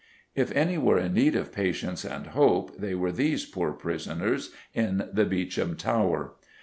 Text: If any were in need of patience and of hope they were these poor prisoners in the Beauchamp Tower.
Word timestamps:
If 0.33 0.51
any 0.53 0.79
were 0.79 0.97
in 0.97 1.13
need 1.13 1.35
of 1.35 1.51
patience 1.53 2.03
and 2.05 2.25
of 2.25 2.31
hope 2.31 2.75
they 2.75 2.95
were 2.95 3.11
these 3.11 3.45
poor 3.45 3.71
prisoners 3.71 4.49
in 4.73 5.07
the 5.13 5.25
Beauchamp 5.25 5.77
Tower. 5.77 6.33